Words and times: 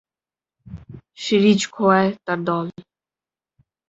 Series 1.17 1.61
খোঁয়ায় 1.73 2.11
তার 2.25 2.39
দল। 2.45 2.65